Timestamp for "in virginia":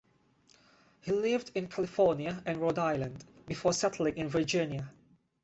4.17-4.89